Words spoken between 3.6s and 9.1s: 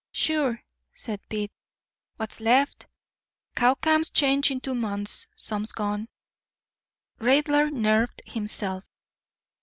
camps change in two months. Some's gone." Raidler nerved himself.